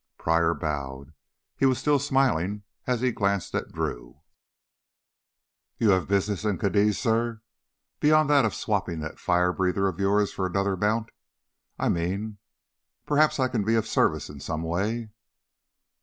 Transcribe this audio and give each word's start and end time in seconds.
Pryor 0.17 0.55
bowed. 0.55 1.13
He 1.55 1.67
was 1.67 1.77
still 1.77 1.99
smiling 1.99 2.63
as 2.87 3.01
he 3.01 3.11
glanced 3.11 3.53
at 3.53 3.71
Drew. 3.71 4.21
"You 5.77 5.91
have 5.91 6.07
business 6.07 6.43
in 6.43 6.57
Cadiz, 6.57 6.97
suh? 6.97 7.35
Beyond 7.99 8.27
that 8.31 8.43
of 8.43 8.55
swapping 8.55 9.01
that 9.01 9.19
firebreather 9.19 9.87
of 9.87 9.99
yours 9.99 10.33
for 10.33 10.47
another 10.47 10.75
mount, 10.75 11.11
I 11.77 11.89
mean? 11.89 12.39
Perhaps 13.05 13.39
I 13.39 13.47
can 13.47 13.63
be 13.63 13.75
of 13.75 13.85
service 13.85 14.27
in 14.27 14.39
some 14.39 14.61
other 14.61 14.69
way...." 14.69 15.09